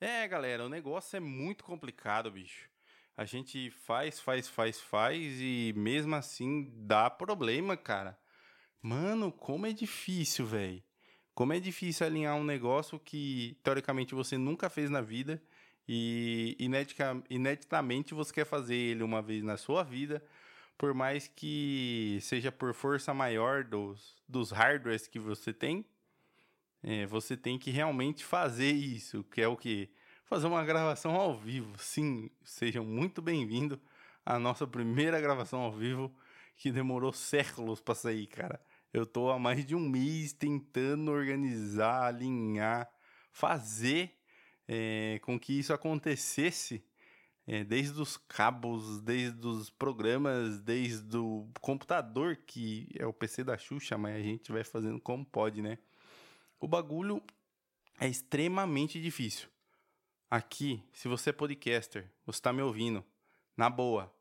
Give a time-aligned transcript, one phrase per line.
[0.00, 2.70] É, galera, o negócio é muito complicado, bicho.
[3.14, 8.18] A gente faz, faz, faz, faz e mesmo assim dá problema, cara.
[8.80, 10.82] Mano, como é difícil, velho.
[11.34, 15.42] Como é difícil alinhar um negócio que teoricamente você nunca fez na vida
[15.86, 16.56] e
[17.28, 20.24] ineditamente você quer fazer ele uma vez na sua vida,
[20.78, 25.84] por mais que seja por força maior dos, dos hardwares que você tem,
[26.82, 29.90] é, você tem que realmente fazer isso, que é o que?
[30.24, 31.74] Fazer uma gravação ao vivo.
[31.78, 33.78] Sim, sejam muito bem-vindos
[34.24, 36.14] à nossa primeira gravação ao vivo,
[36.56, 38.60] que demorou séculos para sair, cara.
[38.92, 42.90] Eu tô há mais de um mês tentando organizar, alinhar,
[43.32, 44.16] fazer
[44.66, 46.84] é, com que isso acontecesse,
[47.46, 53.58] é, desde os cabos, desde os programas, desde o computador, que é o PC da
[53.58, 55.78] Xuxa, mas a gente vai fazendo como pode, né?
[56.60, 57.22] O bagulho
[57.98, 59.48] é extremamente difícil.
[60.30, 63.02] Aqui, se você é podcaster, você está me ouvindo,
[63.56, 64.14] na boa,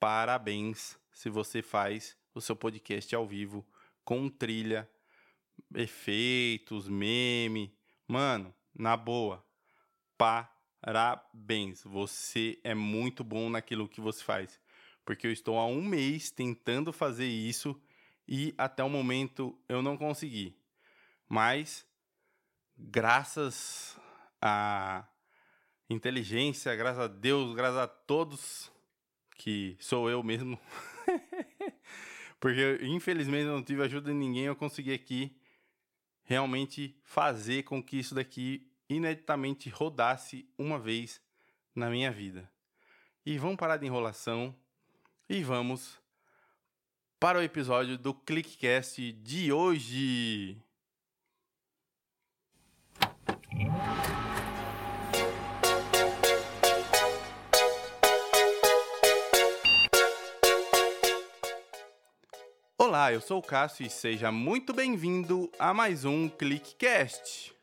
[0.00, 3.64] parabéns se você faz o seu podcast ao vivo
[4.04, 4.90] com trilha,
[5.76, 7.72] efeitos, meme.
[8.08, 9.46] Mano, na boa,
[10.18, 11.84] parabéns.
[11.84, 14.60] Você é muito bom naquilo que você faz.
[15.04, 17.80] Porque eu estou há um mês tentando fazer isso
[18.26, 20.52] e até o momento eu não consegui.
[21.28, 21.86] Mas,
[22.76, 23.98] graças
[24.40, 25.06] à
[25.88, 28.70] inteligência, graças a Deus, graças a todos,
[29.36, 30.58] que sou eu mesmo.
[32.38, 35.36] Porque infelizmente eu não tive ajuda de ninguém, eu consegui aqui
[36.22, 41.20] realmente fazer com que isso daqui ineditamente rodasse uma vez
[41.74, 42.50] na minha vida.
[43.24, 44.54] E vamos parar de enrolação
[45.28, 45.98] e vamos
[47.18, 50.62] para o episódio do Clickcast de hoje.
[63.06, 67.54] Olá, eu sou o Cássio e seja muito bem-vindo a mais um Clickcast.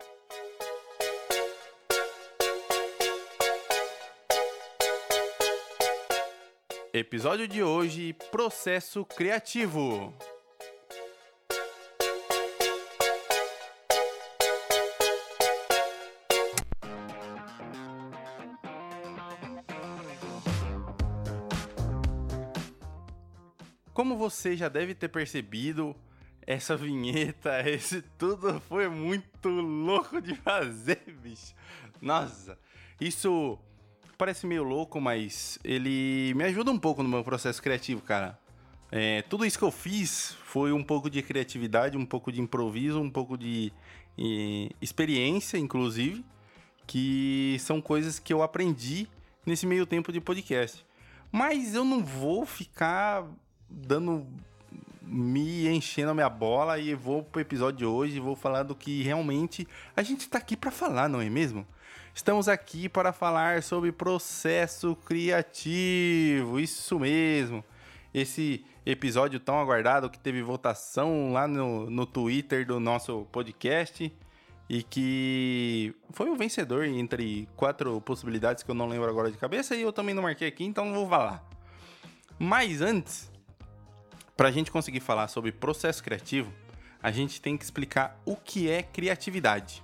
[6.93, 10.13] Episódio de hoje: Processo Criativo.
[24.33, 25.95] Você já deve ter percebido,
[26.45, 31.53] essa vinheta, esse tudo foi muito louco de fazer, bicho.
[32.01, 32.57] Nossa,
[32.99, 33.57] isso
[34.17, 38.37] parece meio louco, mas ele me ajuda um pouco no meu processo criativo, cara.
[38.91, 43.01] É, tudo isso que eu fiz foi um pouco de criatividade, um pouco de improviso,
[43.01, 43.71] um pouco de
[44.79, 46.23] experiência, inclusive,
[46.85, 49.07] que são coisas que eu aprendi
[49.43, 50.85] nesse meio tempo de podcast.
[51.31, 53.25] Mas eu não vou ficar
[53.73, 54.25] dando
[55.01, 59.03] me enchendo a minha bola e vou pro episódio de hoje, vou falar do que
[59.03, 61.67] realmente a gente tá aqui para falar, não é mesmo?
[62.15, 67.63] Estamos aqui para falar sobre processo criativo, isso mesmo.
[68.13, 74.13] Esse episódio tão aguardado que teve votação lá no, no Twitter do nosso podcast
[74.69, 79.75] e que foi o vencedor entre quatro possibilidades que eu não lembro agora de cabeça
[79.75, 81.43] e eu também não marquei aqui, então não vou falar.
[82.37, 83.32] Mas antes,
[84.35, 86.51] para a gente conseguir falar sobre processo criativo,
[87.01, 89.83] a gente tem que explicar o que é criatividade.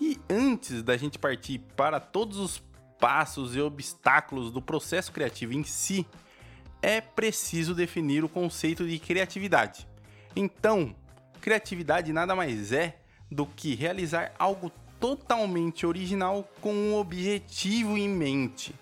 [0.00, 2.62] E antes da gente partir para todos os
[3.00, 6.06] passos e obstáculos do processo criativo em si,
[6.80, 9.86] é preciso definir o conceito de criatividade.
[10.34, 10.94] Então,
[11.40, 12.98] criatividade nada mais é
[13.30, 14.70] do que realizar algo
[15.00, 18.74] totalmente original com um objetivo em mente.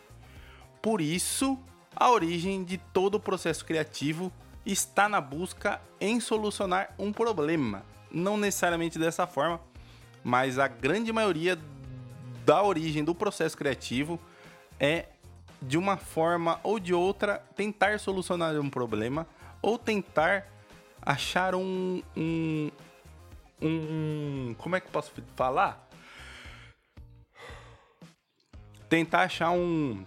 [0.82, 1.58] Por isso,
[1.94, 4.32] a origem de todo o processo criativo
[4.64, 7.82] está na busca em solucionar um problema.
[8.10, 9.60] Não necessariamente dessa forma,
[10.22, 11.58] mas a grande maioria
[12.44, 14.20] da origem do processo criativo
[14.78, 15.06] é
[15.62, 19.26] de uma forma ou de outra tentar solucionar um problema
[19.60, 20.46] ou tentar
[21.02, 22.70] achar um, um,
[23.60, 25.88] um como é que posso falar?
[28.88, 30.04] Tentar achar um,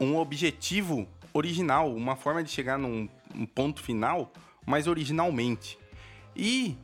[0.00, 4.32] um objetivo original, uma forma de chegar num um ponto final,
[4.66, 5.78] mas originalmente.
[6.36, 6.76] E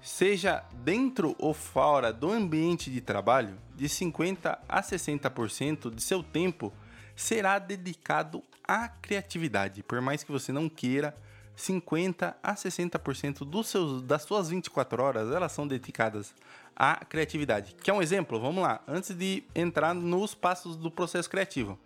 [0.00, 6.72] seja dentro ou fora do ambiente de trabalho, de 50 a 60% de seu tempo
[7.16, 9.82] será dedicado à criatividade.
[9.82, 11.16] Por mais que você não queira,
[11.56, 16.34] 50 a 60% dos seus, das suas 24 horas elas são dedicadas
[16.74, 17.76] a criatividade.
[17.82, 18.40] Quer um exemplo?
[18.40, 18.82] Vamos lá.
[18.88, 21.78] Antes de entrar nos passos do processo criativo,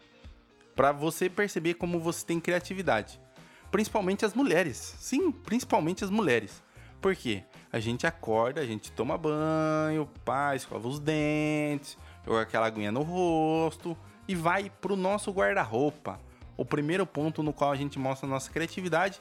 [0.75, 3.21] para você perceber como você tem criatividade,
[3.71, 4.97] principalmente as mulheres.
[4.99, 6.63] Sim, principalmente as mulheres.
[7.01, 7.45] Por quê?
[7.73, 13.03] A gente acorda, a gente toma banho, pá, escova os dentes, joga aquela aguinha no
[13.03, 16.21] rosto e vai pro nosso guarda-roupa.
[16.57, 19.21] O primeiro ponto no qual a gente mostra a nossa criatividade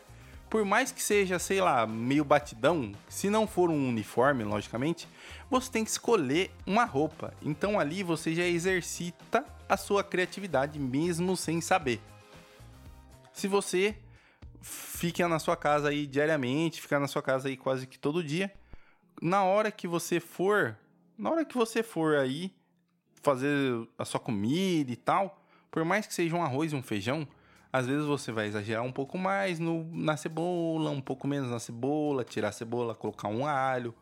[0.49, 5.07] por mais que seja, sei lá, meio batidão, se não for um uniforme, logicamente,
[5.49, 7.33] você tem que escolher uma roupa.
[7.41, 11.99] Então ali você já exercita a sua criatividade mesmo sem saber.
[13.33, 13.97] Se você
[14.61, 18.51] fica na sua casa aí diariamente, fica na sua casa aí quase que todo dia,
[19.21, 20.77] na hora que você for,
[21.17, 22.53] na hora que você for aí
[23.21, 27.27] fazer a sua comida e tal, por mais que seja um arroz e um feijão,
[27.71, 31.59] às vezes você vai exagerar um pouco mais no, na cebola, um pouco menos na
[31.59, 33.93] cebola, tirar a cebola, colocar um alho,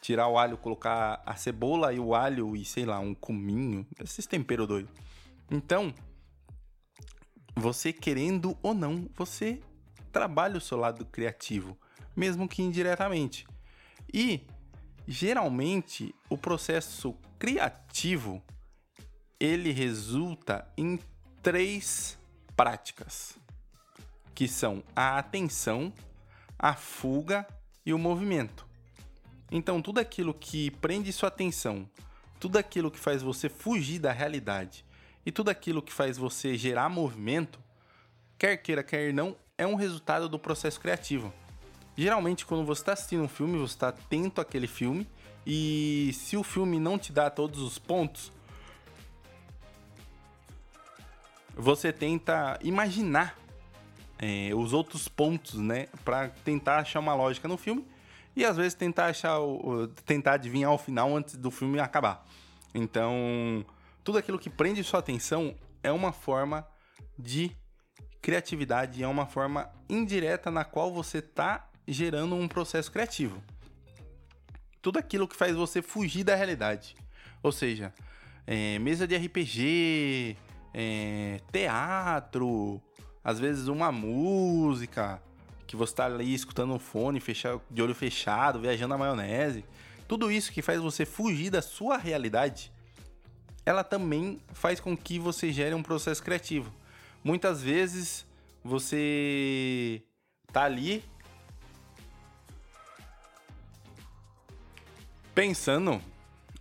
[0.00, 4.26] tirar o alho, colocar a cebola e o alho e sei lá, um cominho, esses
[4.26, 4.92] temperos doidos.
[5.50, 5.92] Então,
[7.56, 9.60] você querendo ou não, você
[10.12, 11.78] trabalha o seu lado criativo,
[12.16, 13.46] mesmo que indiretamente.
[14.12, 14.46] E
[15.06, 18.42] geralmente o processo criativo
[19.38, 20.98] ele resulta em
[21.42, 22.18] três
[22.54, 23.38] práticas,
[24.34, 25.92] que são a atenção,
[26.58, 27.46] a fuga
[27.84, 28.66] e o movimento.
[29.50, 31.88] Então, tudo aquilo que prende sua atenção,
[32.38, 34.84] tudo aquilo que faz você fugir da realidade
[35.24, 37.58] e tudo aquilo que faz você gerar movimento,
[38.38, 41.30] quer queira, quer não, é um resultado do processo criativo.
[41.94, 45.06] Geralmente, quando você está assistindo um filme, você está atento àquele filme
[45.46, 48.32] e se o filme não te dá todos os pontos,
[51.54, 53.38] você tenta imaginar
[54.18, 57.86] é, os outros pontos, né, para tentar achar uma lógica no filme
[58.34, 62.26] e às vezes tentar achar o, tentar adivinhar o final antes do filme acabar.
[62.74, 63.62] Então,
[64.02, 66.66] tudo aquilo que prende sua atenção é uma forma
[67.18, 67.54] de
[68.20, 73.42] criatividade, é uma forma indireta na qual você está gerando um processo criativo.
[74.82, 76.94] Tudo aquilo que faz você fugir da realidade.
[77.42, 77.92] Ou seja,
[78.46, 80.36] é, mesa de RPG,
[80.74, 82.80] é, teatro,
[83.22, 85.22] às vezes uma música,
[85.66, 89.64] que você tá ali escutando um fone, fechado, de olho fechado, viajando na maionese.
[90.08, 92.72] Tudo isso que faz você fugir da sua realidade,
[93.64, 96.72] ela também faz com que você gere um processo criativo.
[97.22, 98.26] Muitas vezes
[98.62, 100.02] você
[100.52, 101.04] tá ali
[105.34, 106.00] pensando,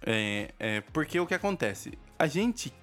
[0.05, 1.97] é, é, porque o que acontece?
[2.17, 2.73] A gente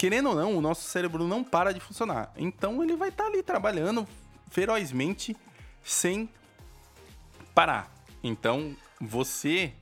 [0.00, 2.32] querendo ou não, o nosso cérebro não para de funcionar.
[2.34, 4.08] Então ele vai estar tá ali trabalhando
[4.50, 5.36] ferozmente
[5.84, 6.26] sem
[7.54, 7.92] parar.
[8.22, 9.74] Então você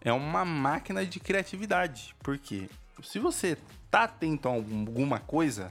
[0.00, 2.68] é uma máquina de criatividade, porque
[3.04, 3.56] se você
[3.88, 5.70] tá atento a alguma coisa,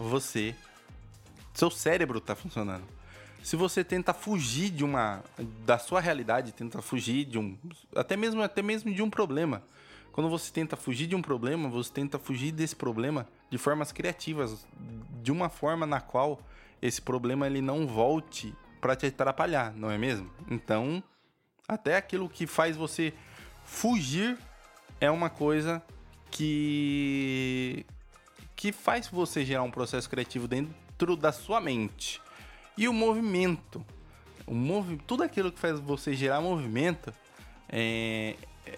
[0.00, 0.54] você
[1.52, 2.84] seu cérebro tá funcionando.
[3.42, 5.22] Se você tenta fugir de uma
[5.64, 7.56] da sua realidade, tenta fugir de um
[7.94, 9.62] até mesmo até mesmo de um problema,
[10.12, 14.66] quando você tenta fugir de um problema, você tenta fugir desse problema de formas criativas,
[15.22, 16.40] de uma forma na qual
[16.82, 20.30] esse problema ele não volte para te atrapalhar, não é mesmo?
[20.50, 21.02] Então,
[21.68, 23.12] até aquilo que faz você
[23.64, 24.36] fugir
[25.00, 25.82] é uma coisa
[26.30, 27.86] que
[28.60, 32.20] que faz você gerar um processo criativo dentro da sua mente.
[32.76, 33.82] E o movimento,
[34.46, 37.10] o movi tudo aquilo que faz você gerar movimento
[37.70, 38.36] é,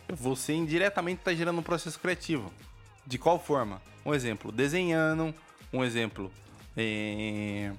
[0.09, 2.53] você indiretamente está gerando um processo criativo.
[3.05, 3.83] De qual forma?
[4.07, 5.35] Um exemplo, desenhando,
[5.73, 6.31] um exemplo,
[6.77, 7.73] é,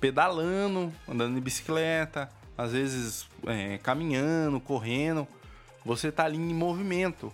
[0.00, 2.28] pedalando, andando de bicicleta,
[2.58, 5.28] às vezes é, caminhando, correndo.
[5.84, 7.32] Você está ali em movimento.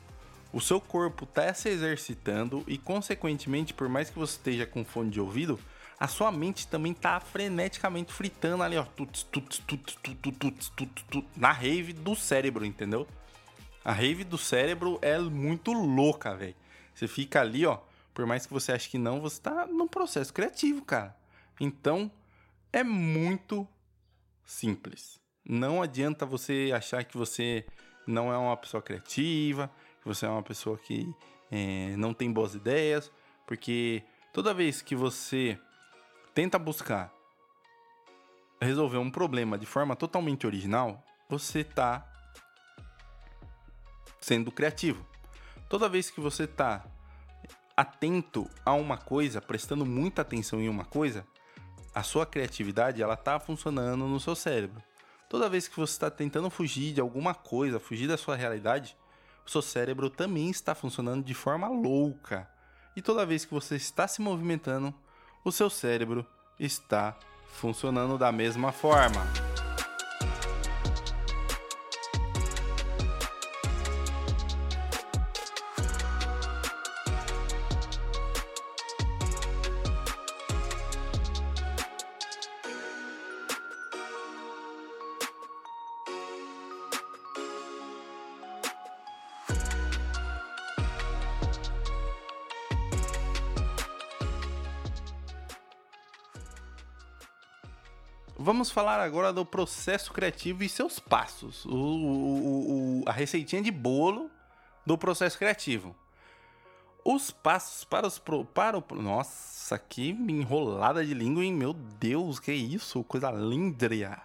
[0.53, 5.11] O seu corpo está se exercitando e, consequentemente, por mais que você esteja com fone
[5.11, 5.59] de ouvido,
[5.99, 11.05] a sua mente também está freneticamente fritando ali, ó, tuts, tuts, tuts, tuts, tuts, tuts,
[11.11, 13.07] tuts, na rave do cérebro, entendeu?
[13.85, 16.55] A rave do cérebro é muito louca, velho.
[16.95, 17.79] Você fica ali, ó.
[18.13, 21.17] Por mais que você ache que não, você tá num processo criativo, cara.
[21.61, 22.11] Então,
[22.73, 23.67] é muito
[24.45, 25.21] simples.
[25.45, 27.65] Não adianta você achar que você
[28.07, 31.15] não é uma pessoa criativa, que você é uma pessoa que
[31.51, 33.11] é, não tem boas ideias,
[33.47, 34.03] porque
[34.33, 35.59] toda vez que você
[36.35, 37.13] tenta buscar
[38.61, 42.07] resolver um problema de forma totalmente original, você tá
[44.21, 45.07] sendo criativo.
[45.69, 46.85] Toda vez que você está
[47.77, 51.27] atento a uma coisa, prestando muita atenção em uma coisa,
[51.95, 54.83] a sua criatividade ela está funcionando no seu cérebro.
[55.29, 58.97] Toda vez que você está tentando fugir de alguma coisa, fugir da sua realidade,
[59.47, 62.49] o seu cérebro também está funcionando de forma louca.
[62.97, 64.95] E toda vez que você está se movimentando,
[65.45, 66.27] o seu cérebro
[66.59, 67.17] está
[67.47, 69.50] funcionando da mesma forma.
[98.71, 101.65] Vamos falar agora do processo criativo e seus passos.
[101.65, 104.31] O, o, o, a receitinha de bolo
[104.87, 105.93] do processo criativo.
[107.05, 108.21] Os passos para os.
[108.21, 108.85] Pro, para o.
[108.95, 111.53] Nossa, que enrolada de língua, hein?
[111.53, 113.03] Meu Deus, que isso?
[113.03, 114.23] Coisa líndria.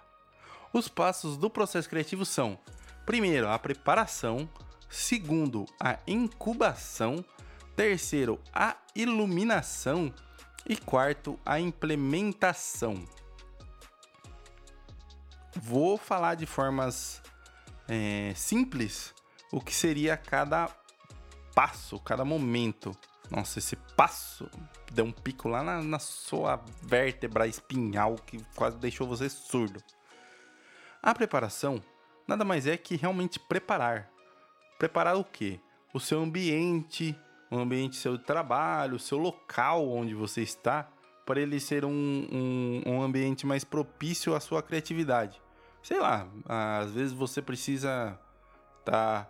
[0.71, 2.55] Os passos do processo criativo são:
[3.03, 4.47] primeiro, a preparação.
[4.87, 7.25] Segundo, a incubação.
[7.75, 10.13] Terceiro, a iluminação.
[10.69, 13.03] E quarto, a implementação.
[15.61, 17.21] Vou falar de formas
[17.87, 19.13] é, simples
[19.51, 20.69] o que seria cada
[21.53, 22.91] passo, cada momento.
[23.31, 24.49] Nossa, esse passo
[24.91, 29.81] deu um pico lá na, na sua vértebra espinhal que quase deixou você surdo.
[31.01, 31.81] A preparação
[32.27, 34.11] nada mais é que realmente preparar.
[34.77, 35.59] Preparar o quê?
[35.93, 37.17] O seu ambiente,
[37.49, 40.89] o ambiente seu trabalho, o seu local onde você está,
[41.25, 45.44] para ele ser um, um, um ambiente mais propício à sua criatividade
[45.85, 46.27] sei lá,
[46.81, 48.19] às vezes você precisa
[48.83, 49.27] tá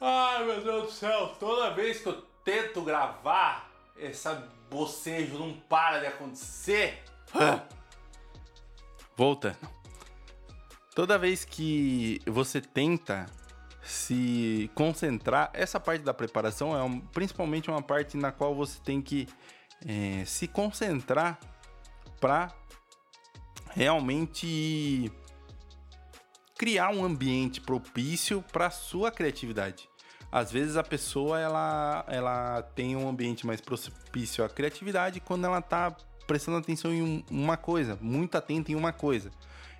[0.00, 6.00] Ai, meu Deus do céu, toda vez que eu tento gravar, essa bocejo não para
[6.00, 7.04] de acontecer.
[9.16, 9.56] Voltando.
[10.92, 13.26] Toda vez que você tenta
[13.80, 19.00] se concentrar, essa parte da preparação é um, principalmente uma parte na qual você tem
[19.00, 19.28] que
[19.86, 21.38] é, se concentrar
[22.20, 22.52] para
[23.74, 25.10] realmente
[26.56, 29.88] criar um ambiente propício para sua criatividade.
[30.30, 35.58] Às vezes a pessoa ela, ela tem um ambiente mais propício à criatividade quando ela
[35.58, 35.94] está
[36.26, 39.30] prestando atenção em um, uma coisa, muito atenta em uma coisa.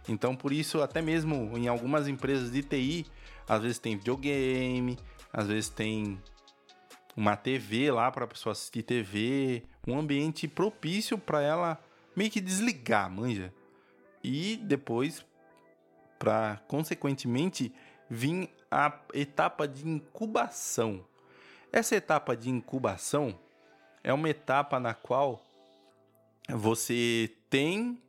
[0.09, 3.07] Então, por isso, até mesmo em algumas empresas de TI,
[3.49, 4.99] às vezes tem videogame,
[5.33, 6.21] às vezes tem
[7.17, 11.83] uma TV lá para a pessoa assistir TV, um ambiente propício para ela
[12.15, 13.53] meio que desligar, manja
[14.25, 15.25] e depois,
[16.19, 17.73] para consequentemente,
[18.09, 21.05] vir a etapa de incubação.
[21.71, 23.39] Essa etapa de incubação
[24.03, 25.45] é uma etapa na qual
[26.49, 28.01] você tem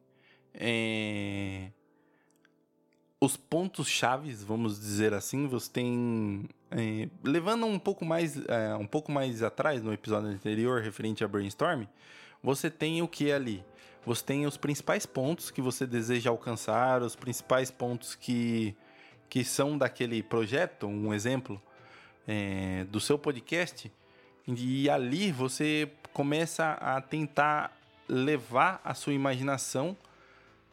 [0.54, 1.70] é,
[3.20, 8.88] os pontos chaves, vamos dizer assim, você tem é, levando um pouco mais é, um
[8.88, 11.86] pouco mais atrás no episódio anterior referente a brainstorm,
[12.42, 13.64] você tem o que ali?
[14.06, 18.76] Você tem os principais pontos que você deseja alcançar, os principais pontos que,
[19.28, 21.62] que são daquele projeto, um exemplo
[22.28, 23.92] é, do seu podcast,
[24.48, 27.76] e ali você começa a tentar
[28.08, 29.98] levar a sua imaginação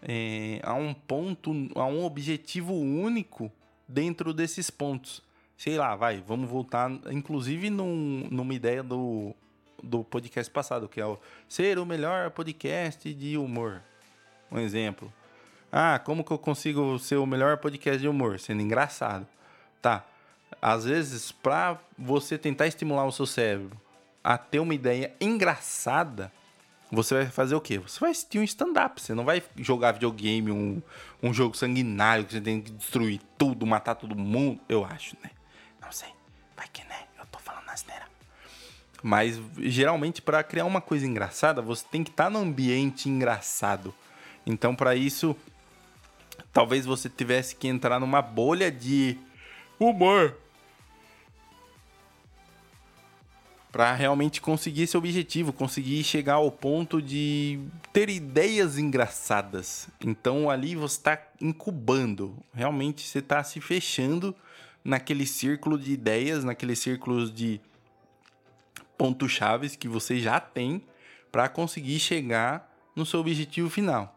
[0.02, 3.50] é, a um ponto, a um objetivo único
[3.88, 5.22] dentro desses pontos.
[5.56, 9.34] Sei lá, vai, vamos voltar, inclusive num, numa ideia do
[9.82, 13.82] do podcast passado, que é o ser o melhor podcast de humor.
[14.50, 15.12] Um exemplo.
[15.70, 18.38] Ah, como que eu consigo ser o melhor podcast de humor?
[18.38, 19.26] Sendo engraçado.
[19.80, 20.04] Tá.
[20.60, 23.80] Às vezes, para você tentar estimular o seu cérebro
[24.22, 26.30] a ter uma ideia engraçada,
[26.90, 27.78] você vai fazer o quê?
[27.78, 29.00] Você vai assistir um stand-up.
[29.00, 30.82] Você não vai jogar videogame, um,
[31.22, 34.60] um jogo sanguinário que você tem que destruir tudo, matar todo mundo.
[34.68, 35.30] Eu acho, né?
[35.80, 36.10] Não sei.
[36.54, 37.06] Vai que, né?
[37.18, 38.11] Eu tô falando asneira.
[39.02, 43.92] Mas geralmente para criar uma coisa engraçada, você tem que estar tá no ambiente engraçado.
[44.46, 45.36] Então para isso,
[46.52, 49.18] talvez você tivesse que entrar numa bolha de
[49.78, 50.36] humor
[53.72, 57.58] para realmente conseguir esse objetivo, conseguir chegar ao ponto de
[57.90, 59.88] ter ideias engraçadas.
[59.98, 64.36] Então ali você está incubando, realmente você está se fechando
[64.84, 67.60] naquele círculo de ideias, naquele círculo de
[69.02, 70.80] pontos chaves que você já tem
[71.32, 74.16] para conseguir chegar no seu objetivo final.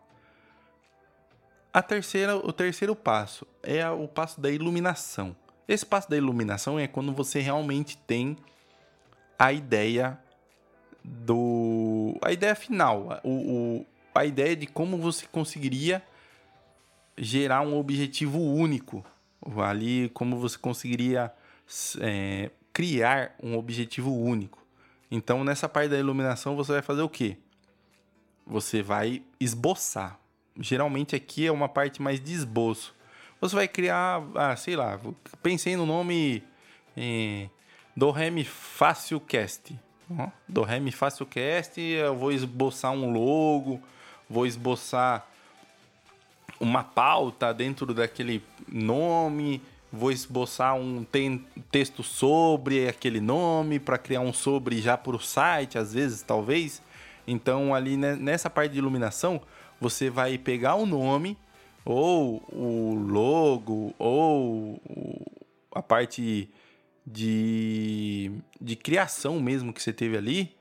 [1.74, 5.36] A terceira, o terceiro passo é o passo da iluminação.
[5.68, 8.38] Esse passo da iluminação é quando você realmente tem
[9.40, 10.20] a ideia
[11.04, 16.04] do a ideia final, o, o, a ideia de como você conseguiria
[17.18, 19.04] gerar um objetivo único,
[19.58, 21.34] Ali, como você conseguiria
[22.02, 24.65] é, criar um objetivo único.
[25.16, 27.38] Então, nessa parte da iluminação, você vai fazer o quê?
[28.46, 30.20] Você vai esboçar.
[30.60, 32.94] Geralmente aqui é uma parte mais de esboço.
[33.40, 35.00] Você vai criar, ah, sei lá,
[35.42, 36.44] pensei no nome
[36.98, 37.48] é,
[37.96, 39.80] do Remi Fácil Cast.
[40.50, 43.82] Do Remi Fácil Cast, eu vou esboçar um logo,
[44.30, 45.26] vou esboçar
[46.60, 49.62] uma pauta dentro daquele nome,
[49.96, 51.06] vou esboçar um
[51.72, 56.82] texto sobre aquele nome para criar um sobre já para o site, às vezes, talvez.
[57.28, 59.42] Então, ali nessa parte de iluminação,
[59.80, 61.38] você vai pegar o nome,
[61.84, 64.82] ou o logo, ou
[65.72, 66.50] a parte
[67.06, 70.56] de, de criação mesmo que você teve ali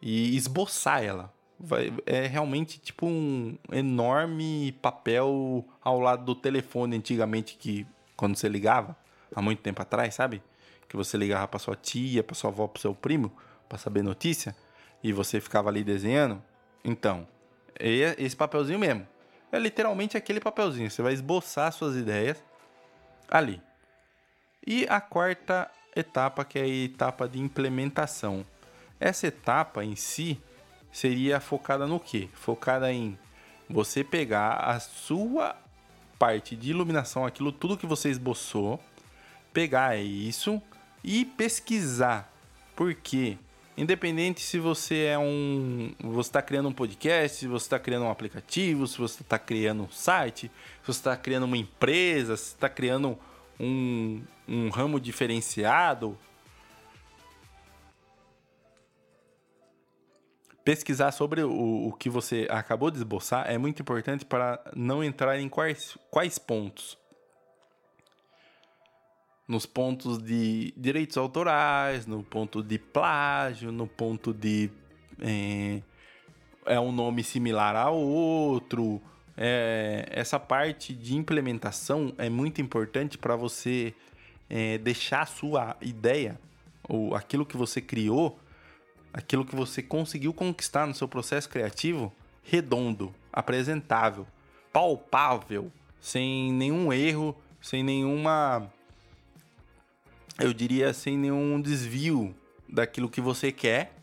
[0.00, 1.32] e esboçar ela.
[1.58, 7.86] Vai, é realmente tipo um enorme papel ao lado do telefone antigamente que
[8.22, 8.96] quando você ligava,
[9.34, 10.40] há muito tempo atrás, sabe?
[10.88, 13.32] Que você ligava para sua tia, para sua avó, para seu primo,
[13.68, 14.54] para saber notícia,
[15.02, 16.40] e você ficava ali desenhando.
[16.84, 17.26] Então,
[17.76, 19.04] é esse papelzinho mesmo.
[19.50, 20.88] É literalmente aquele papelzinho.
[20.88, 22.40] Você vai esboçar suas ideias
[23.28, 23.60] ali.
[24.64, 28.46] E a quarta etapa, que é a etapa de implementação.
[29.00, 30.40] Essa etapa em si
[30.92, 32.28] seria focada no quê?
[32.34, 33.18] Focada em
[33.68, 35.56] você pegar a sua
[36.22, 38.78] parte de iluminação, aquilo tudo que você esboçou,
[39.52, 40.62] pegar isso
[41.02, 42.32] e pesquisar.
[42.76, 43.36] Porque
[43.76, 48.10] independente se você é um, você está criando um podcast, se você está criando um
[48.10, 50.42] aplicativo, se você está criando um site,
[50.82, 53.18] se você está criando uma empresa, se está criando
[53.58, 56.16] um, um ramo diferenciado,
[60.64, 65.38] pesquisar sobre o, o que você acabou de esboçar é muito importante para não entrar
[65.38, 66.98] em quais, quais pontos.
[69.46, 74.70] Nos pontos de direitos autorais, no ponto de plágio, no ponto de.
[75.20, 75.82] É,
[76.64, 79.02] é um nome similar a outro.
[79.36, 83.94] É, essa parte de implementação é muito importante para você
[84.48, 86.38] é, deixar a sua ideia,
[86.88, 88.38] ou aquilo que você criou,
[89.12, 94.26] aquilo que você conseguiu conquistar no seu processo criativo redondo, apresentável,
[94.72, 95.70] palpável,
[96.00, 98.70] sem nenhum erro, sem nenhuma
[100.38, 102.34] eu diria sem nenhum desvio
[102.68, 103.94] daquilo que você quer.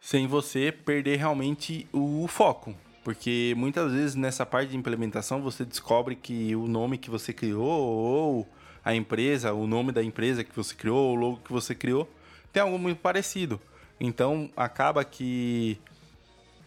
[0.00, 2.74] Sem você perder realmente o foco.
[3.02, 7.62] Porque muitas vezes nessa parte de implementação você descobre que o nome que você criou
[7.62, 8.48] ou
[8.84, 12.08] a empresa, o nome da empresa que você criou, o logo que você criou,
[12.52, 13.60] tem algo muito parecido.
[13.98, 15.78] Então acaba que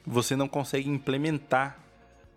[0.05, 1.77] você não consegue implementar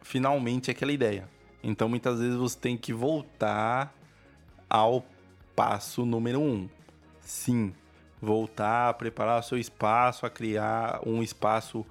[0.03, 1.29] finalmente aquela ideia.
[1.63, 3.95] Então muitas vezes você tem que voltar
[4.69, 5.05] ao
[5.57, 6.69] passo número um.
[7.21, 7.73] Sim,
[8.21, 11.87] voltar a preparar o seu espaço, a criar um espaço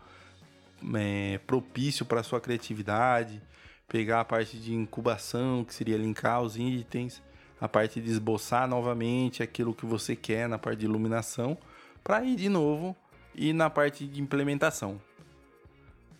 [0.95, 3.41] é, propício para sua criatividade,
[3.87, 7.21] pegar a parte de incubação, que seria linkar os itens,
[7.59, 11.57] a parte de esboçar novamente aquilo que você quer na parte de iluminação,
[12.03, 12.95] para ir de novo
[13.35, 15.01] e na parte de implementação.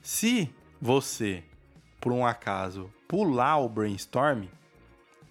[0.01, 0.49] Se
[0.81, 1.43] você,
[1.99, 4.45] por um acaso, pular o brainstorm,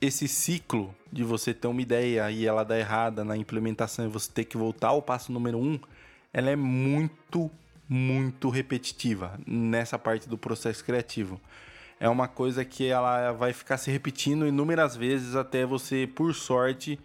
[0.00, 4.30] esse ciclo de você ter uma ideia e ela dar errada na implementação e você
[4.30, 5.78] ter que voltar ao passo número um,
[6.32, 7.50] ela é muito,
[7.88, 11.40] muito repetitiva nessa parte do processo criativo
[12.00, 16.98] é uma coisa que ela vai ficar se repetindo inúmeras vezes até você, por sorte,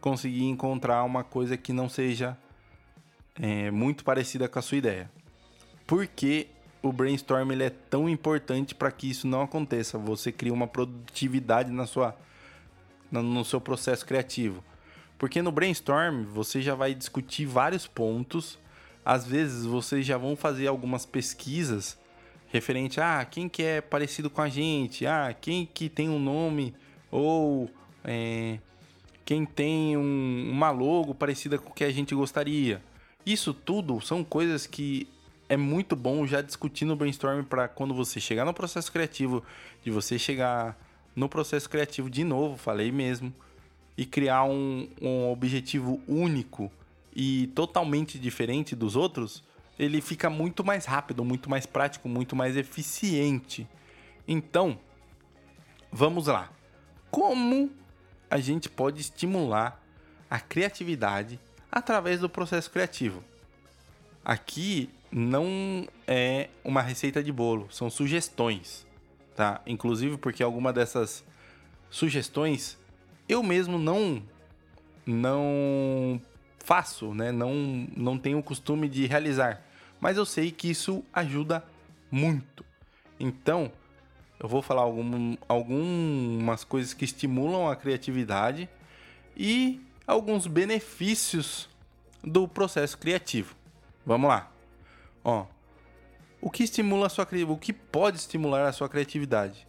[0.00, 2.36] conseguir encontrar uma coisa que não seja
[3.40, 5.10] é, muito parecida com a sua ideia.
[5.86, 6.48] Por que
[6.82, 9.98] o brainstorm ele é tão importante para que isso não aconteça?
[9.98, 12.16] Você cria uma produtividade na sua,
[13.10, 14.64] no seu processo criativo.
[15.18, 18.58] Porque no brainstorm você já vai discutir vários pontos.
[19.04, 21.98] Às vezes vocês já vão fazer algumas pesquisas
[22.50, 26.18] referente a ah, quem que é parecido com a gente, ah, quem que tem um
[26.18, 26.74] nome
[27.10, 27.70] ou
[28.04, 28.58] é,
[29.24, 32.82] quem tem um, uma logo parecida com o que a gente gostaria.
[33.24, 35.08] Isso tudo são coisas que
[35.48, 39.42] é muito bom já discutir no brainstorm para quando você chegar no processo criativo,
[39.84, 40.78] de você chegar
[41.14, 43.32] no processo criativo de novo, falei mesmo,
[43.96, 46.70] e criar um, um objetivo único
[47.14, 49.42] e totalmente diferente dos outros,
[49.80, 53.66] ele fica muito mais rápido, muito mais prático, muito mais eficiente.
[54.28, 54.78] Então,
[55.90, 56.50] vamos lá.
[57.10, 57.70] Como
[58.30, 59.82] a gente pode estimular
[60.28, 61.40] a criatividade
[61.72, 63.24] através do processo criativo?
[64.22, 68.86] Aqui não é uma receita de bolo, são sugestões.
[69.34, 69.62] tá?
[69.66, 71.24] Inclusive porque alguma dessas
[71.88, 72.78] sugestões
[73.26, 74.22] eu mesmo não
[75.06, 76.20] não
[76.58, 77.32] faço, né?
[77.32, 77.54] Não
[77.96, 79.64] não tenho o costume de realizar,
[80.00, 81.64] mas eu sei que isso ajuda
[82.10, 82.64] muito.
[83.18, 83.70] Então,
[84.38, 88.68] eu vou falar algum, algumas coisas que estimulam a criatividade
[89.36, 91.68] e alguns benefícios
[92.24, 93.54] do processo criativo.
[94.04, 94.50] Vamos lá.
[95.22, 95.46] Ó,
[96.40, 99.68] o que estimula sua o que pode estimular a sua criatividade?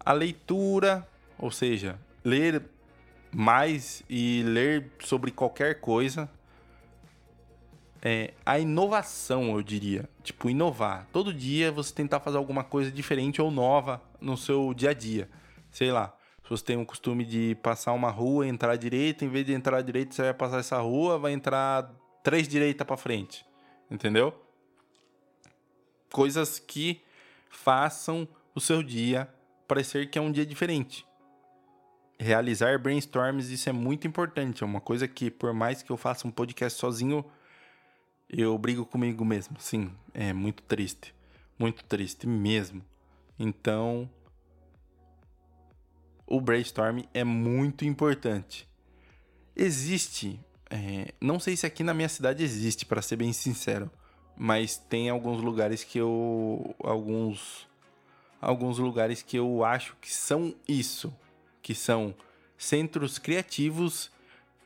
[0.00, 1.06] A leitura,
[1.38, 2.62] ou seja, ler
[3.30, 6.30] mais e ler sobre qualquer coisa.
[8.08, 10.08] É, a inovação, eu diria.
[10.22, 11.08] Tipo, inovar.
[11.12, 15.28] Todo dia você tentar fazer alguma coisa diferente ou nova no seu dia a dia.
[15.72, 19.28] Sei lá, se você tem o costume de passar uma rua entrar à direita, em
[19.28, 21.92] vez de entrar à direita, você vai passar essa rua, vai entrar
[22.22, 23.44] três direita para frente.
[23.90, 24.32] Entendeu?
[26.12, 27.02] Coisas que
[27.50, 29.28] façam o seu dia
[29.66, 31.04] parecer que é um dia diferente.
[32.20, 34.62] Realizar brainstorms, isso é muito importante.
[34.62, 37.24] É uma coisa que, por mais que eu faça um podcast sozinho,
[38.28, 39.56] eu brigo comigo mesmo.
[39.60, 41.14] Sim, é muito triste.
[41.58, 42.82] Muito triste mesmo.
[43.38, 44.08] Então,
[46.26, 48.68] o brainstorm é muito importante.
[49.54, 53.90] Existe, é, não sei se aqui na minha cidade existe, para ser bem sincero,
[54.36, 57.66] mas tem alguns lugares que eu, alguns,
[58.40, 61.14] alguns lugares que eu acho que são isso,
[61.62, 62.14] que são
[62.58, 64.10] centros criativos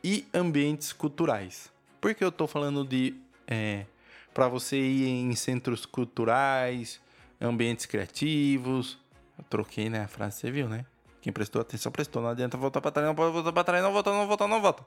[0.03, 1.71] e ambientes culturais.
[2.01, 3.15] Por que eu estou falando de
[3.51, 3.85] é,
[4.33, 7.01] para você ir em centros culturais,
[7.41, 8.97] ambientes criativos?
[9.37, 10.05] Eu troquei, né?
[10.05, 10.87] A frase você viu, né?
[11.21, 12.23] Quem prestou atenção, prestou.
[12.23, 14.63] Não adianta voltar para trás, não pode voltar para trás, não volta, não volta, não
[14.63, 14.87] volta.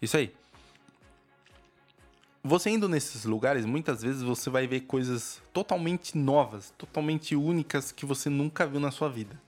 [0.00, 0.32] Isso aí.
[2.42, 8.04] Você indo nesses lugares, muitas vezes você vai ver coisas totalmente novas, totalmente únicas que
[8.04, 9.40] você nunca viu na sua vida.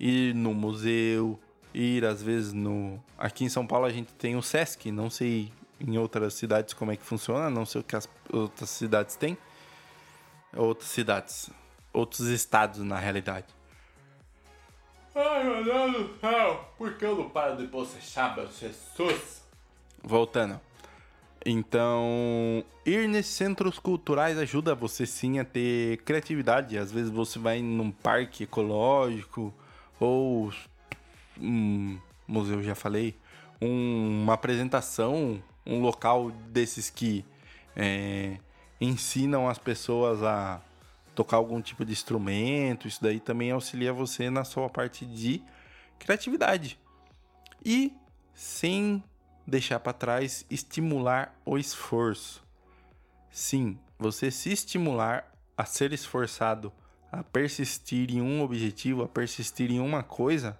[0.00, 1.38] Ir no museu,
[1.74, 3.02] ir às vezes no.
[3.18, 6.92] Aqui em São Paulo a gente tem o Sesc, não sei em outras cidades como
[6.92, 9.36] é que funciona, não sei o que as outras cidades têm.
[10.54, 11.50] Outras cidades,
[11.92, 13.46] outros estados na realidade.
[15.14, 16.72] Ai, meu Deus do céu!
[16.78, 19.42] Por que eu não paro de bocechar, meu Jesus?
[20.02, 20.60] Voltando.
[21.44, 26.78] Então, ir nesses centros culturais ajuda você sim a ter criatividade.
[26.78, 29.52] Às vezes você vai num parque ecológico
[29.98, 30.52] ou
[31.40, 33.16] um museu, já falei,
[33.60, 37.24] um, uma apresentação, um local desses que
[37.76, 38.38] é,
[38.80, 40.60] ensinam as pessoas a
[41.14, 45.42] tocar algum tipo de instrumento, isso daí também auxilia você na sua parte de
[45.98, 46.78] criatividade.
[47.64, 47.92] E
[48.34, 49.02] sem
[49.46, 52.42] deixar para trás, estimular o esforço.
[53.30, 56.72] Sim, você se estimular a ser esforçado,
[57.10, 60.58] a persistir em um objetivo, a persistir em uma coisa,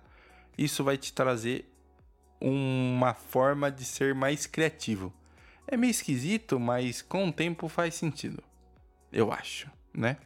[0.56, 1.71] isso vai te trazer
[2.42, 5.12] uma forma de ser mais criativo.
[5.66, 8.42] É meio esquisito, mas com o tempo faz sentido.
[9.12, 10.16] Eu acho, né?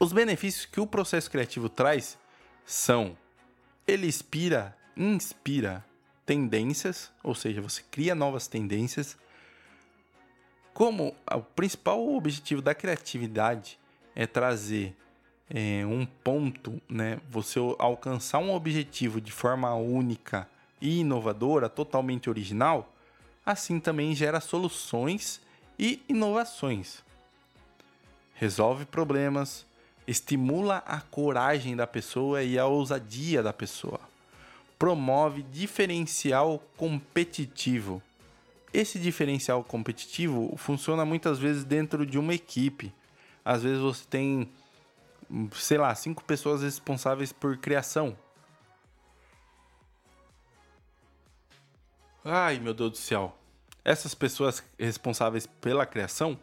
[0.00, 2.18] Os benefícios que o processo criativo traz
[2.64, 3.16] são:
[3.86, 5.84] ele inspira, inspira
[6.24, 9.16] tendências, ou seja, você cria novas tendências.
[10.72, 13.78] Como o principal objetivo da criatividade
[14.16, 14.96] é trazer
[15.50, 17.20] é, um ponto, né?
[17.30, 20.48] Você alcançar um objetivo de forma única
[20.80, 22.92] e inovadora, totalmente original,
[23.44, 25.40] assim também gera soluções
[25.78, 27.02] e inovações.
[28.34, 29.64] Resolve problemas,
[30.06, 34.00] estimula a coragem da pessoa e a ousadia da pessoa.
[34.78, 38.02] Promove diferencial competitivo.
[38.72, 42.92] Esse diferencial competitivo funciona muitas vezes dentro de uma equipe.
[43.44, 44.48] Às vezes você tem,
[45.52, 48.16] sei lá, cinco pessoas responsáveis por criação.
[52.24, 53.36] Ai, meu Deus do céu.
[53.84, 56.38] Essas pessoas responsáveis pela criação,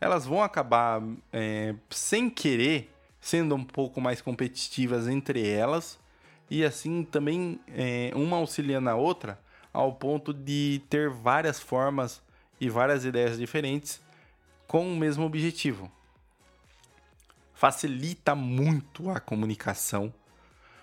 [0.00, 5.98] elas vão acabar é, sem querer sendo um pouco mais competitivas entre elas
[6.48, 9.38] e assim também é, uma auxiliando a outra
[9.72, 12.22] ao ponto de ter várias formas
[12.60, 14.00] e várias ideias diferentes
[14.66, 15.90] com o mesmo objetivo.
[17.56, 20.12] Facilita muito a comunicação,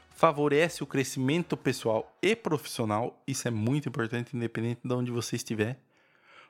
[0.09, 5.77] favorece o crescimento pessoal e profissional, isso é muito importante, independente de onde você estiver.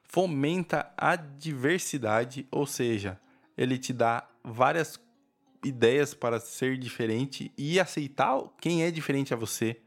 [0.01, 3.19] Fomenta a diversidade, ou seja,
[3.57, 4.97] ele te dá várias
[5.61, 9.81] ideias para ser diferente e aceitar quem é diferente a você,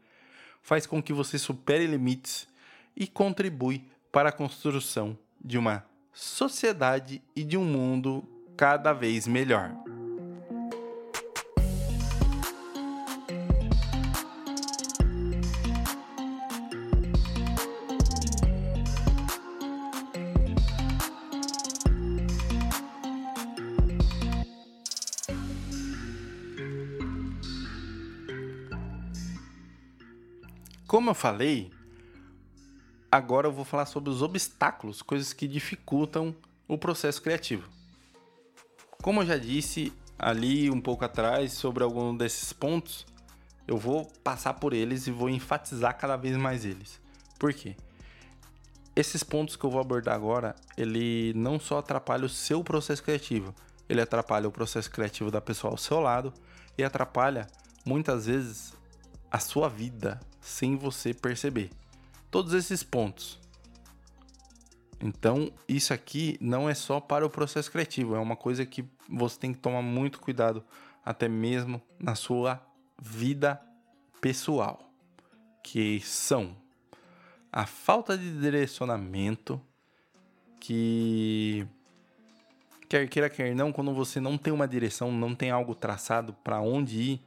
[0.61, 2.47] faz com que você supere limites
[2.95, 8.23] e contribui para a construção de uma sociedade e de um mundo
[8.55, 9.75] cada vez melhor.
[30.87, 31.69] Como eu falei,
[33.11, 36.33] agora eu vou falar sobre os obstáculos, coisas que dificultam
[36.65, 37.67] o processo criativo.
[39.03, 43.05] Como eu já disse ali um pouco atrás sobre algum desses pontos,
[43.67, 47.01] eu vou passar por eles e vou enfatizar cada vez mais eles.
[47.37, 47.75] Por quê?
[48.95, 53.53] Esses pontos que eu vou abordar agora, ele não só atrapalha o seu processo criativo,
[53.89, 56.33] ele atrapalha o processo criativo da pessoa ao seu lado
[56.77, 57.45] e atrapalha
[57.85, 58.73] muitas vezes
[59.29, 61.69] a sua vida sem você perceber.
[62.31, 63.37] Todos esses pontos.
[64.99, 69.37] Então, isso aqui não é só para o processo criativo, é uma coisa que você
[69.37, 70.63] tem que tomar muito cuidado,
[71.05, 72.59] até mesmo na sua
[72.99, 73.61] vida
[74.19, 74.91] pessoal,
[75.61, 76.55] que são
[77.51, 79.61] a falta de direcionamento,
[80.59, 81.67] que
[82.89, 86.59] quer queira quer não, quando você não tem uma direção, não tem algo traçado para
[86.59, 87.21] onde ir,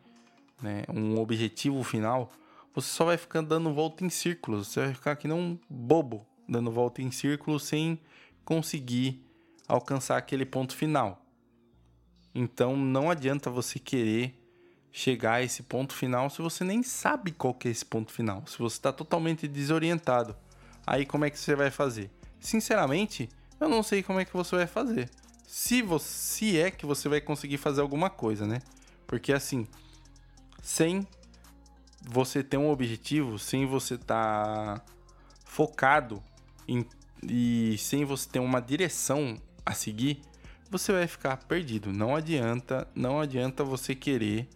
[0.61, 2.33] né, um objetivo final,
[2.75, 6.27] você só vai ficar dando volta em círculos, você vai ficar aqui não um bobo,
[6.49, 7.99] dando volta em círculos sem
[8.45, 9.25] conseguir
[9.67, 11.25] alcançar aquele ponto final.
[12.35, 14.37] Então não adianta você querer
[14.93, 18.45] chegar a esse ponto final se você nem sabe qual que é esse ponto final,
[18.47, 20.37] se você está totalmente desorientado.
[20.87, 22.11] Aí como é que você vai fazer?
[22.39, 23.29] Sinceramente,
[23.61, 25.11] eu não sei como é que você vai fazer.
[25.47, 28.61] Se você se é que você vai conseguir fazer alguma coisa, né?
[29.07, 29.67] Porque assim,
[30.63, 31.07] sem
[32.01, 34.85] você ter um objetivo, sem você estar tá
[35.45, 36.23] focado
[36.67, 36.87] em,
[37.23, 40.23] e sem você ter uma direção a seguir,
[40.71, 41.93] você vai ficar perdido.
[41.93, 44.49] Não adianta, não adianta você querer,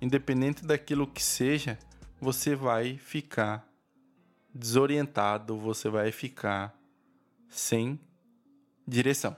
[0.00, 1.78] independente daquilo que seja,
[2.20, 3.68] você vai ficar
[4.54, 6.76] desorientado, você vai ficar
[7.48, 7.98] sem
[8.86, 9.36] direção.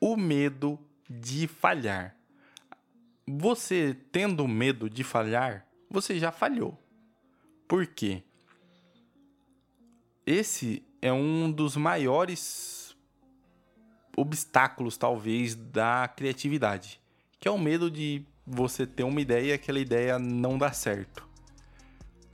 [0.00, 0.78] O medo
[1.08, 2.16] de falhar.
[3.26, 6.78] Você tendo medo de falhar, você já falhou.
[7.68, 8.22] Por quê?
[10.26, 12.96] Esse é um dos maiores
[14.16, 17.00] obstáculos, talvez, da criatividade,
[17.40, 21.26] que é o medo de você ter uma ideia e aquela ideia não dar certo.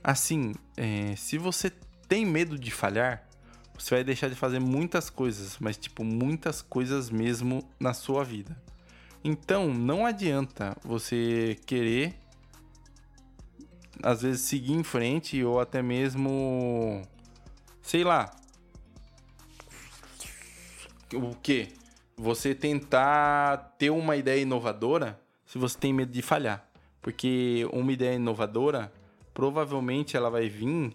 [0.03, 1.71] Assim, é, se você
[2.07, 3.27] tem medo de falhar,
[3.77, 8.61] você vai deixar de fazer muitas coisas, mas tipo muitas coisas mesmo na sua vida.
[9.23, 12.15] Então, não adianta você querer
[14.01, 17.01] às vezes seguir em frente ou até mesmo
[17.81, 18.31] sei lá.
[21.13, 21.69] O que?
[22.15, 26.69] Você tentar ter uma ideia inovadora se você tem medo de falhar.
[27.01, 28.91] Porque uma ideia inovadora,
[29.33, 30.93] provavelmente ela vai vir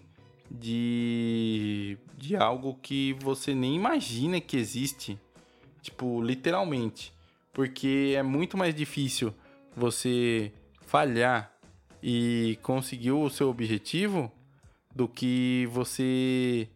[0.49, 5.19] de, de algo que você nem imagina que existe.
[5.81, 7.14] Tipo, literalmente.
[7.55, 9.33] Porque é muito mais difícil
[9.73, 11.53] você falhar
[12.03, 14.29] e conseguir o seu objetivo
[14.93, 16.67] do que você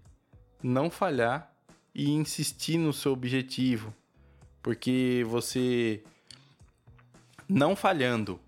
[0.64, 1.54] não falhar
[1.94, 3.94] e insistir no seu objetivo.
[4.64, 6.02] Porque você
[7.48, 8.40] não falhando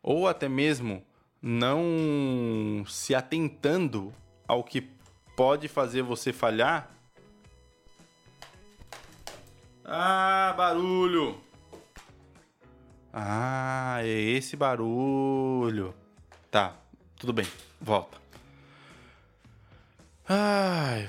[0.00, 1.04] ou até mesmo
[1.42, 4.14] não se atentando
[4.46, 4.88] ao que
[5.36, 6.94] pode fazer você falhar.
[9.84, 11.50] Ah, barulho!
[13.12, 15.94] Ah, é esse barulho.
[16.50, 16.74] Tá,
[17.16, 17.46] tudo bem,
[17.80, 18.16] volta.
[20.26, 21.08] Ai,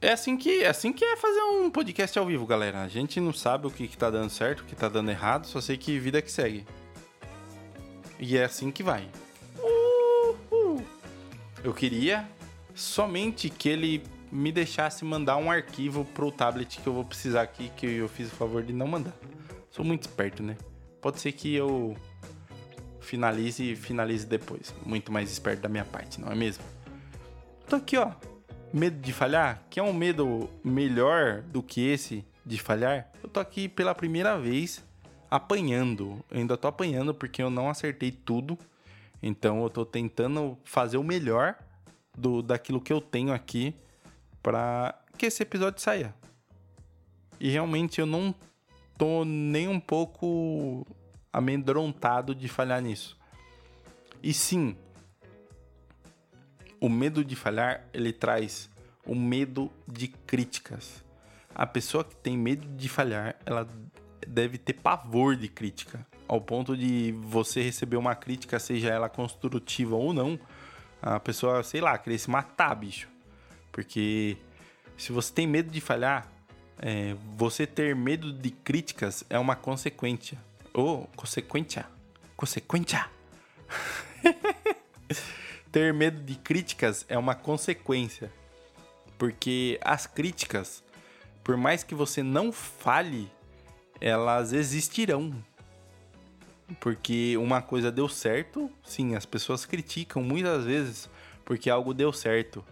[0.00, 2.82] é assim que é assim que é fazer um podcast ao vivo, galera.
[2.82, 5.46] A gente não sabe o que, que tá dando certo, o que tá dando errado,
[5.46, 6.66] só sei que vida que segue.
[8.18, 9.06] E é assim que vai.
[9.58, 10.82] Uhul.
[11.62, 12.26] Eu queria
[12.74, 17.70] somente que ele me deixasse mandar um arquivo pro tablet que eu vou precisar aqui,
[17.76, 19.14] que eu fiz o favor de não mandar.
[19.70, 20.56] Sou muito esperto, né?
[21.06, 21.96] Pode ser que eu
[22.98, 24.74] finalize e finalize depois.
[24.84, 26.64] Muito mais esperto da minha parte, não é mesmo?
[27.68, 28.10] Tô aqui, ó
[28.72, 33.38] medo de falhar, que é um medo melhor do que esse de falhar, eu tô
[33.38, 34.82] aqui pela primeira vez
[35.30, 36.24] apanhando.
[36.28, 38.58] Eu ainda tô apanhando porque eu não acertei tudo.
[39.22, 41.54] Então eu tô tentando fazer o melhor
[42.18, 43.72] do daquilo que eu tenho aqui
[44.42, 46.12] para que esse episódio saia.
[47.38, 48.34] E realmente eu não
[48.96, 50.86] tô nem um pouco
[51.32, 53.18] amedrontado de falhar nisso.
[54.22, 54.76] E sim,
[56.80, 58.70] o medo de falhar, ele traz
[59.06, 61.04] o medo de críticas.
[61.54, 63.68] A pessoa que tem medo de falhar, ela
[64.26, 69.94] deve ter pavor de crítica, ao ponto de você receber uma crítica, seja ela construtiva
[69.94, 70.38] ou não,
[71.00, 73.08] a pessoa, sei lá, querer se matar, bicho.
[73.70, 74.36] Porque
[74.96, 76.30] se você tem medo de falhar,
[76.78, 80.38] é, você ter medo de críticas é uma consequência.
[80.74, 81.86] Ou oh, consequência.
[82.36, 83.08] Consequência.
[85.72, 88.30] ter medo de críticas é uma consequência.
[89.18, 90.84] Porque as críticas,
[91.42, 93.30] por mais que você não fale,
[94.00, 95.34] elas existirão.
[96.80, 101.08] Porque uma coisa deu certo, sim, as pessoas criticam muitas vezes
[101.46, 102.62] porque algo deu certo.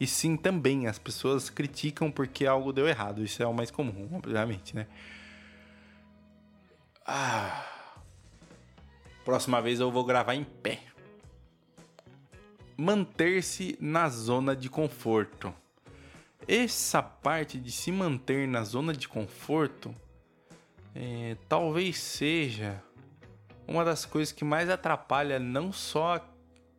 [0.00, 3.22] E sim, também as pessoas criticam porque algo deu errado.
[3.24, 4.86] Isso é o mais comum, obviamente, né?
[7.04, 7.64] Ah.
[9.24, 10.80] Próxima vez eu vou gravar em pé.
[12.76, 15.52] Manter-se na zona de conforto.
[16.46, 19.94] Essa parte de se manter na zona de conforto
[20.94, 22.82] é, talvez seja
[23.66, 26.26] uma das coisas que mais atrapalha não só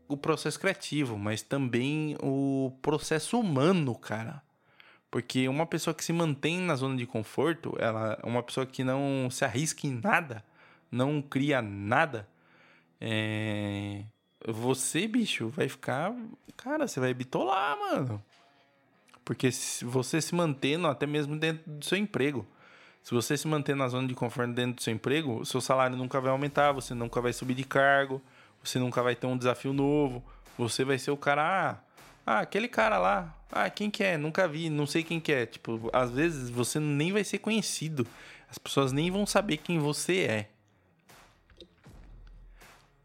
[0.10, 4.42] o processo criativo, mas também o processo humano, cara.
[5.10, 8.84] Porque uma pessoa que se mantém na zona de conforto, ela é uma pessoa que
[8.84, 10.44] não se arrisca em nada,
[10.92, 12.28] não cria nada.
[13.00, 14.04] É...
[14.48, 16.14] Você, bicho, vai ficar.
[16.58, 18.24] Cara, você vai bitolar, mano.
[19.24, 22.48] Porque se você se mantendo até mesmo dentro do seu emprego.
[23.04, 26.20] Se você se manter na zona de conforto dentro do seu emprego, seu salário nunca
[26.20, 28.22] vai aumentar, você nunca vai subir de cargo,
[28.64, 30.24] você nunca vai ter um desafio novo.
[30.58, 31.78] Você vai ser o cara, ah,
[32.26, 34.18] ah, aquele cara lá, ah, quem que é?
[34.18, 35.46] Nunca vi, não sei quem que é.
[35.46, 38.06] Tipo, às vezes você nem vai ser conhecido.
[38.50, 40.50] As pessoas nem vão saber quem você é.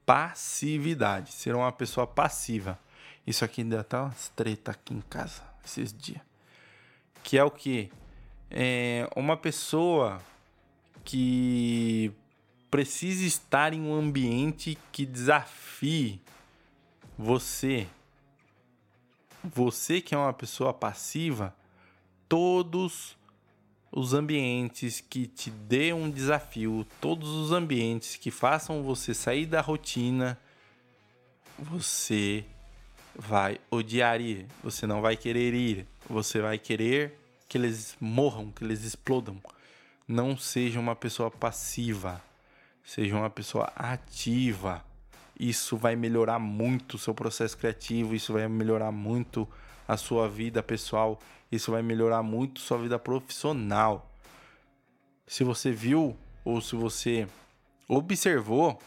[0.05, 2.79] Passividade, ser uma pessoa passiva.
[3.27, 6.21] Isso aqui ainda tá umas treta aqui em casa esses dias.
[7.23, 7.91] Que é o que?
[8.51, 10.21] É uma pessoa
[11.05, 12.13] que
[12.75, 16.21] precisa estar em um ambiente que desafie
[17.17, 17.87] você.
[19.45, 21.55] Você que é uma pessoa passiva,
[22.29, 23.17] todos
[23.93, 29.61] os ambientes que te dê um desafio, todos os ambientes que façam você sair da
[29.61, 30.37] rotina,
[31.57, 32.45] você
[33.15, 37.17] vai odiar ir, você não vai querer ir, você vai querer
[37.49, 39.41] que eles morram, que eles explodam.
[40.09, 42.21] Não seja uma pessoa passiva.
[42.85, 44.85] Seja uma pessoa ativa.
[45.41, 49.49] Isso vai melhorar muito o seu processo criativo, isso vai melhorar muito
[49.89, 51.19] a sua vida pessoal,
[51.51, 54.11] isso vai melhorar muito sua vida profissional.
[55.27, 57.27] Se você viu ou se você
[57.89, 58.79] observou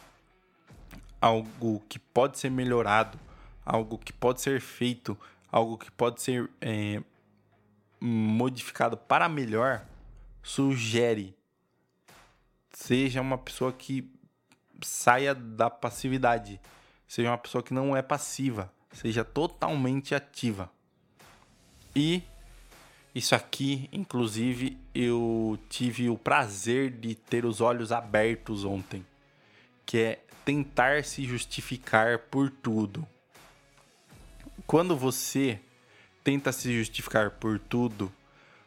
[1.20, 3.20] algo que pode ser melhorado,
[3.66, 5.18] algo que pode ser feito,
[5.52, 7.02] algo que pode ser é,
[8.00, 9.84] modificado para melhor,
[10.42, 11.37] sugere
[12.78, 14.08] seja uma pessoa que
[14.84, 16.62] saia da passividade,
[17.08, 20.72] seja uma pessoa que não é passiva, seja totalmente ativa.
[21.96, 22.22] E
[23.16, 29.04] isso aqui, inclusive, eu tive o prazer de ter os olhos abertos ontem,
[29.84, 33.08] que é tentar se justificar por tudo.
[34.68, 35.60] Quando você
[36.24, 38.14] tenta se justificar por tudo,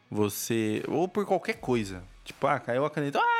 [0.09, 3.30] você ou por qualquer coisa, tipo, ah, caiu a caneta, ah,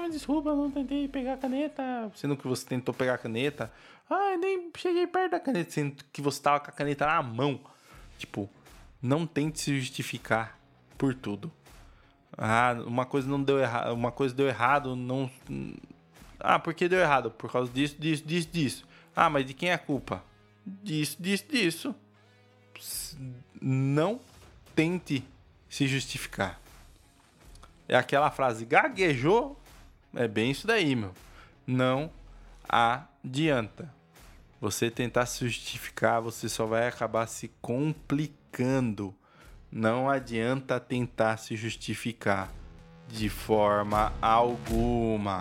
[0.00, 2.10] me desculpa, eu não tentei pegar a caneta.
[2.14, 3.72] Sendo que você tentou pegar a caneta.
[4.08, 5.70] Ah, nem cheguei perto da caneta.
[5.70, 7.60] Sendo que você tava com a caneta na mão.
[8.18, 8.48] Tipo,
[9.00, 10.58] não tente se justificar
[10.98, 11.50] por tudo.
[12.36, 13.92] Ah, uma coisa não deu errado.
[13.94, 15.30] Uma coisa deu errado, não.
[16.38, 17.30] Ah, por que deu errado?
[17.30, 18.88] Por causa disso, disso, disso, disso.
[19.14, 20.24] Ah, mas de quem é a culpa?
[20.64, 21.94] Disso, disso, disso.
[23.60, 24.20] Não
[24.74, 25.24] tente
[25.68, 26.60] se justificar.
[27.88, 29.59] É aquela frase, gaguejou,
[30.14, 31.12] é bem isso daí, meu.
[31.66, 32.10] Não
[32.68, 33.92] adianta.
[34.60, 39.14] Você tentar se justificar, você só vai acabar se complicando.
[39.72, 42.52] Não adianta tentar se justificar
[43.08, 45.40] de forma alguma.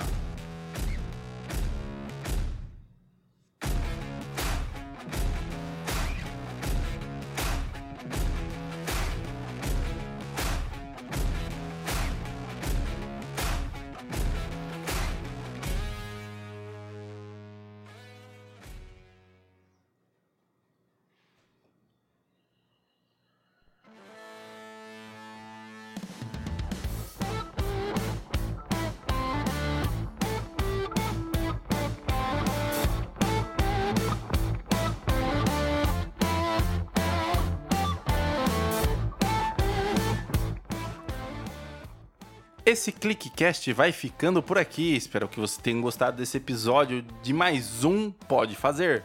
[42.70, 44.96] Esse ClickCast vai ficando por aqui.
[44.96, 49.04] Espero que você tenha gostado desse episódio de mais um Pode Fazer.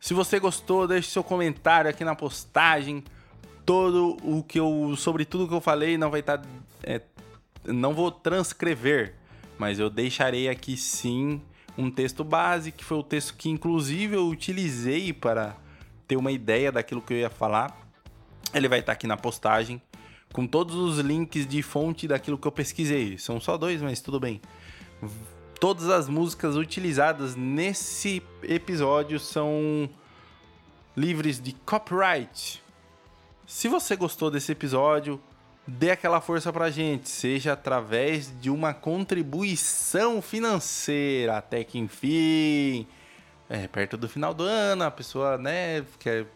[0.00, 3.04] Se você gostou, deixe seu comentário aqui na postagem.
[3.64, 4.96] Todo o que eu.
[4.96, 6.38] Sobre tudo que eu falei não vai estar.
[6.38, 6.48] Tá,
[6.82, 7.02] é,
[7.66, 9.14] não vou transcrever,
[9.56, 11.40] mas eu deixarei aqui sim
[11.78, 15.56] um texto base, que foi o texto que inclusive eu utilizei para
[16.08, 17.78] ter uma ideia daquilo que eu ia falar,
[18.52, 19.80] ele vai estar aqui na postagem
[20.36, 23.16] com todos os links de fonte daquilo que eu pesquisei.
[23.16, 24.38] São só dois, mas tudo bem.
[25.58, 29.88] Todas as músicas utilizadas nesse episódio são
[30.94, 32.62] livres de copyright.
[33.46, 35.18] Se você gostou desse episódio,
[35.66, 42.86] dê aquela força pra gente, seja através de uma contribuição financeira, até que enfim,
[43.48, 46.26] é, perto do final do ano, a pessoa, né, quer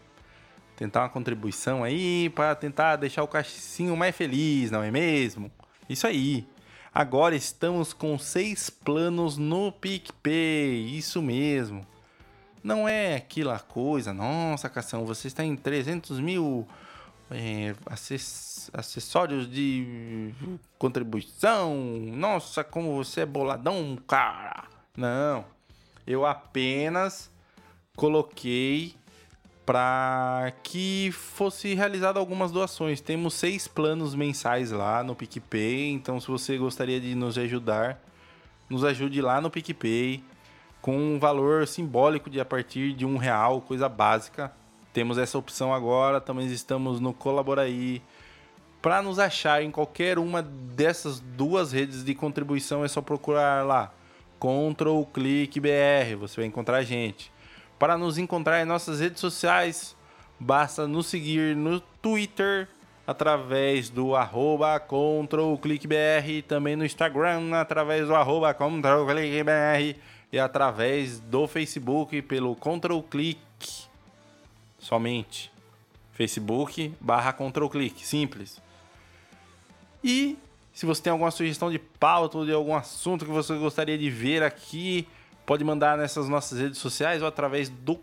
[0.81, 5.53] tentar uma contribuição aí para tentar deixar o caixinho mais feliz, não é mesmo?
[5.87, 6.47] Isso aí.
[6.93, 11.87] Agora estamos com seis planos no PicPay, isso mesmo.
[12.64, 16.66] Não é aquela coisa, nossa, Cação, você está em 300 mil
[17.31, 17.74] é,
[18.72, 20.33] acessórios de
[20.78, 21.76] contribuição.
[22.16, 24.64] Nossa, como você é boladão, cara.
[24.97, 25.45] Não,
[26.07, 27.31] eu apenas
[27.95, 28.95] coloquei
[29.71, 33.01] para que fosse realizado algumas doações.
[33.01, 38.03] Temos seis planos mensais lá no PicPay, então se você gostaria de nos ajudar,
[38.68, 40.25] nos ajude lá no PicPay
[40.83, 44.51] com um valor simbólico de a partir de um real, coisa básica.
[44.93, 48.03] Temos essa opção agora, também estamos no Colaboraí.
[48.83, 53.95] Para nos achar em qualquer uma dessas duas redes de contribuição é só procurar lá
[54.41, 57.31] Ctrl Click BR, você vai encontrar a gente.
[57.81, 59.97] Para nos encontrar em nossas redes sociais,
[60.39, 62.68] basta nos seguir no Twitter
[63.07, 69.97] através do arroba ControlClickBR, também no Instagram através do arroba ControlClickBR
[70.31, 73.41] e através do Facebook pelo ControlClick
[74.78, 75.51] somente.
[76.12, 78.61] Facebook barra ControlClick, simples.
[80.05, 80.37] E
[80.74, 84.11] se você tem alguma sugestão de pauta ou de algum assunto que você gostaria de
[84.11, 85.09] ver aqui,
[85.51, 87.98] pode mandar nessas nossas redes sociais ou através do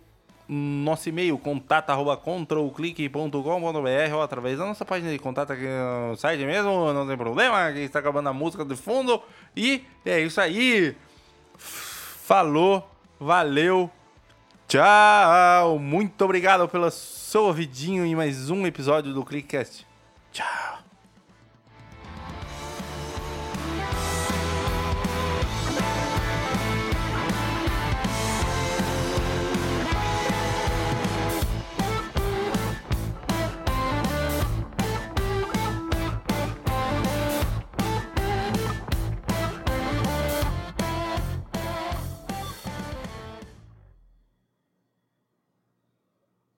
[0.49, 7.07] nosso e-mail, contato.controlclick.com.br ou através da nossa página de contato aqui no site mesmo, não
[7.07, 9.23] tem problema, que está acabando a música de fundo.
[9.55, 10.93] E é isso aí.
[11.57, 12.85] Falou,
[13.17, 13.89] valeu,
[14.67, 15.79] tchau.
[15.79, 19.87] Muito obrigado pelo seu ouvidinho em mais um episódio do Clickcast.
[20.33, 20.86] Tchau.